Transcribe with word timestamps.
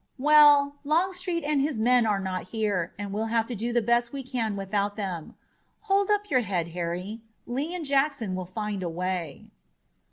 "Well, 0.17 0.77
Longstreet 0.83 1.43
and 1.43 1.61
his 1.61 1.77
men 1.77 2.07
are 2.07 2.19
not 2.19 2.45
here, 2.45 2.91
and 2.97 3.13
we'll 3.13 3.25
have 3.27 3.45
to 3.45 3.55
do 3.55 3.71
the 3.71 3.83
best 3.83 4.11
we 4.11 4.23
can 4.23 4.55
without 4.55 4.95
them. 4.95 5.35
Hold 5.81 6.09
up 6.09 6.27
your 6.27 6.39
head, 6.41 6.69
Harry. 6.69 7.21
Lee 7.45 7.75
and 7.75 7.85
Jackson 7.85 8.33
will 8.33 8.47
find 8.47 8.81
a 8.81 8.89
way." 8.89 9.51